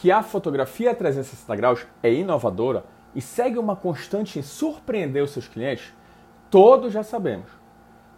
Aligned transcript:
Que 0.00 0.10
a 0.10 0.22
fotografia 0.22 0.94
360 0.94 1.54
graus 1.56 1.86
é 2.02 2.10
inovadora 2.10 2.86
e 3.14 3.20
segue 3.20 3.58
uma 3.58 3.76
constante 3.76 4.38
em 4.38 4.42
surpreender 4.42 5.22
os 5.22 5.30
seus 5.30 5.46
clientes, 5.46 5.92
todos 6.48 6.90
já 6.90 7.02
sabemos. 7.02 7.50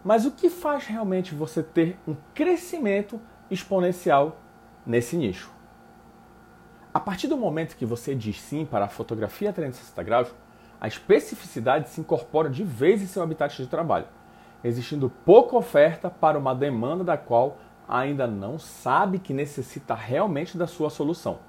Mas 0.01 0.25
o 0.25 0.31
que 0.31 0.49
faz 0.49 0.85
realmente 0.85 1.35
você 1.35 1.61
ter 1.61 1.99
um 2.07 2.15
crescimento 2.33 3.19
exponencial 3.51 4.37
nesse 4.85 5.17
nicho? 5.17 5.51
A 6.93 7.01
partir 7.01 7.27
do 7.27 7.35
momento 7.35 7.75
que 7.75 7.85
você 7.85 8.15
diz 8.15 8.39
sim 8.39 8.63
para 8.63 8.85
a 8.85 8.89
fotografia 8.89 9.51
360 9.51 10.03
graus, 10.03 10.33
a 10.79 10.87
especificidade 10.87 11.89
se 11.89 11.99
incorpora 11.99 12.49
de 12.49 12.63
vez 12.63 13.01
em 13.01 13.07
seu 13.07 13.21
habitat 13.21 13.61
de 13.61 13.67
trabalho, 13.67 14.07
existindo 14.63 15.09
pouca 15.25 15.57
oferta 15.57 16.09
para 16.09 16.39
uma 16.39 16.55
demanda 16.55 17.03
da 17.03 17.17
qual 17.17 17.57
ainda 17.89 18.25
não 18.25 18.57
sabe 18.57 19.19
que 19.19 19.33
necessita 19.33 19.93
realmente 19.93 20.57
da 20.57 20.65
sua 20.65 20.89
solução. 20.89 21.39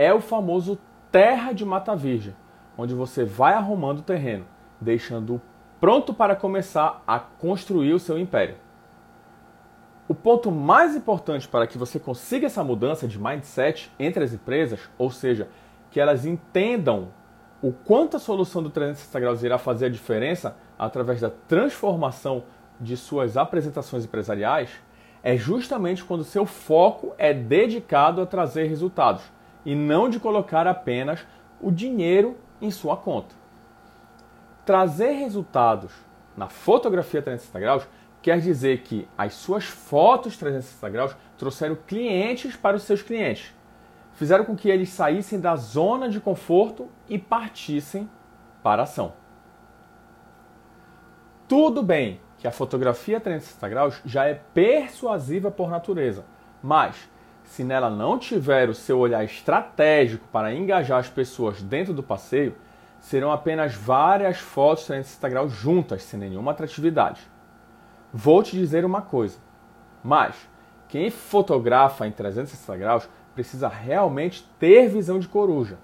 É 0.00 0.14
o 0.14 0.20
famoso 0.22 0.78
terra 1.12 1.52
de 1.52 1.62
mata 1.62 1.94
virgem, 1.94 2.34
onde 2.78 2.94
você 2.94 3.22
vai 3.22 3.52
arrumando 3.52 3.98
o 3.98 4.02
terreno, 4.02 4.46
deixando 4.80 5.38
pronto 5.78 6.14
para 6.14 6.34
começar 6.34 7.02
a 7.06 7.18
construir 7.18 7.92
o 7.92 7.98
seu 7.98 8.18
império. 8.18 8.56
O 10.08 10.14
ponto 10.14 10.50
mais 10.50 10.96
importante 10.96 11.46
para 11.46 11.66
que 11.66 11.76
você 11.76 12.00
consiga 12.00 12.46
essa 12.46 12.64
mudança 12.64 13.06
de 13.06 13.18
mindset 13.18 13.92
entre 13.98 14.24
as 14.24 14.32
empresas, 14.32 14.80
ou 14.96 15.10
seja, 15.10 15.50
que 15.90 16.00
elas 16.00 16.24
entendam 16.24 17.08
o 17.60 17.70
quanto 17.70 18.16
a 18.16 18.20
solução 18.20 18.62
do 18.62 18.70
360 18.70 19.20
graus 19.20 19.42
irá 19.42 19.58
fazer 19.58 19.84
a 19.84 19.90
diferença 19.90 20.56
através 20.78 21.20
da 21.20 21.28
transformação 21.28 22.44
de 22.80 22.96
suas 22.96 23.36
apresentações 23.36 24.06
empresariais, 24.06 24.70
é 25.22 25.36
justamente 25.36 26.02
quando 26.02 26.24
seu 26.24 26.46
foco 26.46 27.12
é 27.18 27.34
dedicado 27.34 28.22
a 28.22 28.26
trazer 28.26 28.64
resultados 28.64 29.38
e 29.64 29.74
não 29.74 30.08
de 30.08 30.18
colocar 30.18 30.66
apenas 30.66 31.26
o 31.60 31.70
dinheiro 31.70 32.36
em 32.60 32.70
sua 32.70 32.96
conta. 32.96 33.34
Trazer 34.64 35.12
resultados 35.12 35.92
na 36.36 36.48
fotografia 36.48 37.22
360 37.22 37.60
graus 37.60 37.86
quer 38.22 38.40
dizer 38.40 38.82
que 38.82 39.08
as 39.16 39.34
suas 39.34 39.64
fotos 39.64 40.36
360 40.36 40.88
graus 40.90 41.16
trouxeram 41.38 41.76
clientes 41.86 42.56
para 42.56 42.76
os 42.76 42.82
seus 42.82 43.02
clientes. 43.02 43.54
Fizeram 44.14 44.44
com 44.44 44.54
que 44.54 44.68
eles 44.68 44.90
saíssem 44.90 45.40
da 45.40 45.56
zona 45.56 46.08
de 46.08 46.20
conforto 46.20 46.88
e 47.08 47.18
partissem 47.18 48.08
para 48.62 48.82
a 48.82 48.84
ação. 48.84 49.14
Tudo 51.48 51.82
bem 51.82 52.20
que 52.38 52.46
a 52.46 52.52
fotografia 52.52 53.18
360 53.18 53.68
graus 53.68 54.00
já 54.04 54.26
é 54.26 54.34
persuasiva 54.34 55.50
por 55.50 55.68
natureza, 55.68 56.24
mas 56.62 57.08
se 57.50 57.64
nela 57.64 57.90
não 57.90 58.16
tiver 58.16 58.68
o 58.68 58.74
seu 58.74 58.96
olhar 59.00 59.24
estratégico 59.24 60.24
para 60.30 60.54
engajar 60.54 61.00
as 61.00 61.08
pessoas 61.08 61.60
dentro 61.60 61.92
do 61.92 62.00
passeio, 62.00 62.54
serão 63.00 63.32
apenas 63.32 63.74
várias 63.74 64.38
fotos 64.38 64.84
360 64.84 65.28
graus 65.28 65.52
juntas, 65.52 66.04
sem 66.04 66.20
nenhuma 66.20 66.52
atratividade. 66.52 67.20
Vou 68.12 68.40
te 68.40 68.56
dizer 68.56 68.84
uma 68.84 69.02
coisa, 69.02 69.36
mas 70.02 70.36
quem 70.86 71.10
fotografa 71.10 72.06
em 72.06 72.12
360 72.12 72.76
graus 72.76 73.10
precisa 73.34 73.66
realmente 73.66 74.48
ter 74.60 74.88
visão 74.88 75.18
de 75.18 75.26
coruja, 75.26 75.76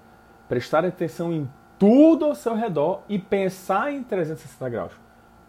prestar 0.47 0.85
atenção 0.85 1.33
em 1.33 1.51
tudo 1.77 2.23
ao 2.23 2.33
seu 2.33 2.55
redor 2.55 3.01
e 3.09 3.19
pensar 3.19 3.91
em 3.91 4.03
360 4.03 4.69
graus. 4.69 4.93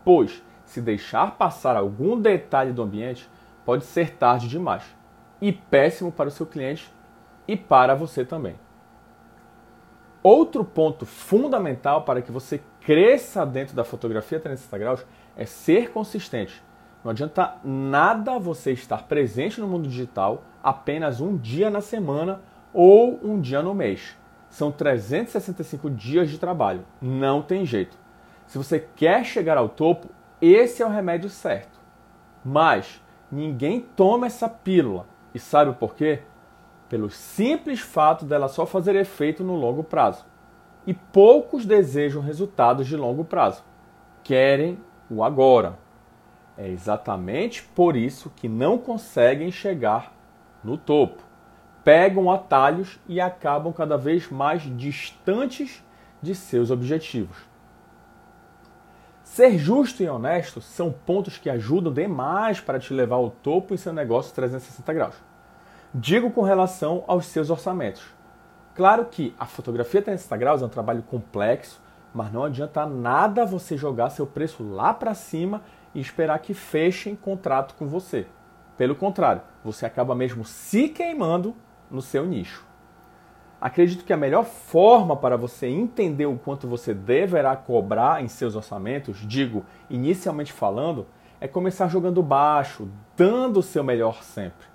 Pois, 0.05 0.43
se 0.65 0.81
deixar 0.81 1.37
passar 1.37 1.77
algum 1.77 2.21
detalhe 2.21 2.73
do 2.73 2.83
ambiente, 2.83 3.31
pode 3.65 3.85
ser 3.85 4.17
tarde 4.17 4.49
demais 4.49 4.98
e 5.41 5.53
péssimo 5.53 6.11
para 6.11 6.29
o 6.29 6.33
seu 6.33 6.47
cliente 6.47 6.93
e 7.47 7.57
para 7.57 7.95
você 7.95 8.25
também. 8.25 8.57
Outro 10.23 10.65
ponto 10.65 11.07
fundamental 11.07 12.03
para 12.03 12.21
que 12.21 12.33
você 12.33 12.61
cresça 12.81 13.47
dentro 13.47 13.75
da 13.75 13.85
fotografia 13.85 14.41
360 14.41 14.79
graus 14.79 15.07
é 15.37 15.47
ser 15.47 15.91
consistente 15.93 16.63
não 17.03 17.13
adianta 17.13 17.55
nada 17.65 18.39
você 18.39 18.73
estar 18.73 19.05
presente 19.05 19.61
no 19.61 19.69
mundo 19.69 19.89
digital 19.89 20.43
apenas 20.63 21.21
um 21.21 21.37
dia 21.37 21.71
na 21.71 21.81
semana 21.81 22.41
ou 22.73 23.19
um 23.23 23.41
dia 23.41 23.63
no 23.63 23.75
mês. 23.75 24.17
São 24.51 24.73
365 24.73 25.91
dias 25.91 26.29
de 26.29 26.39
trabalho. 26.39 26.85
Não 27.01 27.41
tem 27.41 27.65
jeito. 27.65 27.97
Se 28.47 28.59
você 28.59 28.79
quer 28.79 29.25
chegar 29.25 29.57
ao 29.57 29.69
topo, 29.69 30.09
esse 30.41 30.83
é 30.83 30.87
o 30.87 30.91
remédio 30.91 31.31
certo. 31.31 31.79
Mas 32.45 33.03
ninguém 33.31 33.81
toma 33.81 34.27
essa 34.27 34.49
pílula. 34.49 35.07
E 35.35 35.39
sabe 35.39 35.73
por 35.75 35.95
quê? 35.95 36.21
Pelo 36.89 37.11
simples 37.11 37.81
fato 37.81 38.25
dela 38.25 38.49
só 38.49 38.65
fazer 38.65 38.97
efeito 38.97 39.45
no 39.45 39.55
longo 39.55 39.85
prazo. 39.85 40.25
E 40.87 40.95
poucos 40.95 41.67
desejam 41.67 42.23
resultados 42.23 42.87
de 42.87 42.97
longo 42.97 43.25
prazo. 43.25 43.63
Querem 44.23 44.79
o 45.11 45.23
agora. 45.23 45.79
É 46.57 46.67
exatamente 46.69 47.63
por 47.63 47.97
isso 47.97 48.33
que 48.35 48.49
não 48.49 48.79
conseguem 48.79 49.51
chegar 49.51 50.13
no 50.65 50.77
topo. 50.77 51.23
Pegam 51.85 52.31
atalhos 52.31 52.99
e 53.07 53.21
acabam 53.21 53.73
cada 53.73 53.97
vez 53.97 54.31
mais 54.31 54.63
distantes 54.77 55.85
de 56.21 56.35
seus 56.35 56.71
objetivos. 56.71 57.37
Ser 59.39 59.57
justo 59.57 60.03
e 60.03 60.09
honesto 60.09 60.61
são 60.61 60.91
pontos 60.91 61.39
que 61.39 61.49
ajudam 61.49 61.93
demais 61.93 62.61
para 62.61 62.81
te 62.81 62.93
levar 62.93 63.15
ao 63.15 63.31
topo 63.31 63.73
em 63.73 63.77
seu 63.77 63.93
negócio 63.93 64.35
360 64.35 64.93
graus. 64.93 65.15
Digo 65.95 66.33
com 66.33 66.43
relação 66.43 67.05
aos 67.07 67.27
seus 67.27 67.49
orçamentos. 67.49 68.03
Claro 68.75 69.05
que 69.05 69.33
a 69.39 69.47
fotografia 69.47 70.03
360 70.03 70.37
graus 70.37 70.61
é 70.61 70.65
um 70.65 70.69
trabalho 70.69 71.05
complexo, 71.05 71.81
mas 72.13 72.33
não 72.33 72.43
adianta 72.43 72.85
nada 72.85 73.47
você 73.47 73.77
jogar 73.77 74.11
seu 74.11 74.27
preço 74.27 74.69
lá 74.69 74.93
para 74.93 75.15
cima 75.15 75.63
e 75.95 76.01
esperar 76.01 76.41
que 76.41 76.53
fechem 76.53 77.15
contrato 77.15 77.77
com 77.77 77.87
você. 77.87 78.27
Pelo 78.77 78.97
contrário, 78.97 79.43
você 79.63 79.87
acaba 79.87 80.17
mesmo 80.17 80.45
se 80.45 80.89
queimando 80.89 81.55
no 81.89 82.03
seu 82.03 82.27
nicho. 82.27 82.68
Acredito 83.61 84.05
que 84.05 84.13
a 84.13 84.17
melhor 84.17 84.45
forma 84.45 85.17
para 85.17 85.37
você 85.37 85.67
entender 85.67 86.27
o 86.27 86.39
quanto 86.39 86.69
você 86.69 86.95
deverá 86.95 87.57
cobrar 87.57 88.23
em 88.23 88.29
seus 88.29 88.55
orçamentos, 88.55 89.19
digo, 89.27 89.65
inicialmente 89.91 90.53
falando, 90.53 91.07
é 91.41 91.49
começar 91.49 91.89
jogando 91.89 92.23
baixo, 92.23 92.89
dando 93.17 93.59
o 93.59 93.63
seu 93.63 93.83
melhor 93.83 94.23
sempre. 94.23 94.67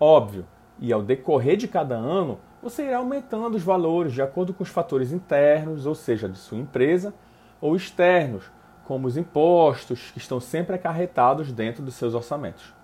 Óbvio, 0.00 0.46
e 0.78 0.90
ao 0.92 1.02
decorrer 1.02 1.58
de 1.58 1.68
cada 1.68 1.94
ano, 1.94 2.38
você 2.62 2.86
irá 2.86 2.98
aumentando 2.98 3.54
os 3.54 3.62
valores 3.62 4.14
de 4.14 4.22
acordo 4.22 4.54
com 4.54 4.62
os 4.62 4.70
fatores 4.70 5.12
internos, 5.12 5.84
ou 5.84 5.94
seja, 5.94 6.26
de 6.28 6.38
sua 6.38 6.56
empresa, 6.56 7.12
ou 7.60 7.76
externos, 7.76 8.50
como 8.84 9.06
os 9.06 9.18
impostos, 9.18 10.10
que 10.10 10.18
estão 10.18 10.40
sempre 10.40 10.74
acarretados 10.74 11.52
dentro 11.52 11.82
dos 11.82 11.94
seus 11.94 12.14
orçamentos. 12.14 12.74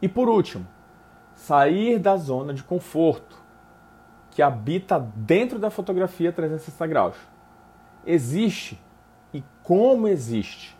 E 0.00 0.08
por 0.08 0.28
último, 0.28 0.66
sair 1.34 1.98
da 1.98 2.16
zona 2.16 2.54
de 2.54 2.62
conforto 2.62 3.41
que 4.32 4.42
habita 4.42 4.98
dentro 4.98 5.58
da 5.58 5.70
fotografia 5.70 6.32
360 6.32 6.86
graus. 6.86 7.16
Existe 8.04 8.80
e 9.32 9.44
como 9.62 10.08
existe. 10.08 10.76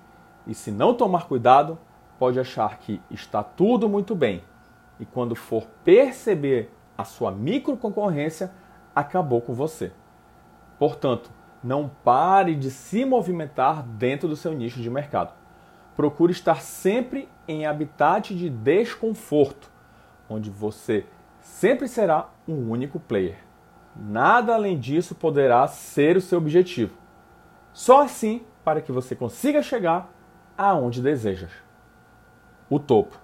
E 0.47 0.55
se 0.55 0.71
não 0.71 0.95
tomar 0.95 1.29
cuidado, 1.29 1.79
pode 2.19 2.41
achar 2.41 2.79
que 2.79 3.01
está 3.11 3.43
tudo 3.43 3.89
muito 3.89 4.15
bem. 4.15 4.43
E 4.99 5.05
quando 5.05 5.35
for 5.35 5.67
perceber 5.85 6.73
a 6.97 7.05
sua 7.05 7.31
micro 7.31 7.77
concorrência, 7.77 8.51
acabou 8.95 9.41
com 9.41 9.53
você. 9.53 9.93
Portanto, 10.79 11.31
não 11.62 11.91
pare 12.03 12.57
de 12.57 12.71
se 12.71 13.05
movimentar 13.05 13.83
dentro 13.83 14.29
do 14.29 14.35
seu 14.35 14.53
nicho 14.53 14.81
de 14.81 14.91
mercado. 14.91 15.33
Procure 15.95 16.33
estar 16.33 16.61
sempre 16.62 17.29
em 17.47 17.67
habitat 17.67 18.35
de 18.35 18.49
desconforto, 18.49 19.71
onde 20.29 20.51
você 20.51 21.05
sempre 21.41 21.87
será 21.87 22.31
um 22.49 22.71
único 22.71 22.99
player. 22.99 23.38
Nada 23.94 24.55
além 24.55 24.79
disso 24.79 25.15
poderá 25.15 25.67
ser 25.67 26.17
o 26.17 26.21
seu 26.21 26.39
objetivo. 26.39 26.97
Só 27.73 28.03
assim 28.03 28.44
para 28.65 28.81
que 28.81 28.93
você 28.93 29.15
consiga 29.15 29.62
chegar 29.62 30.11
aonde 30.56 31.03
desejas 31.03 31.50
o 32.71 32.79
topo. 32.79 33.22